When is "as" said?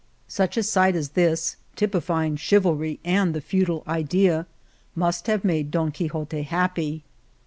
0.95-1.09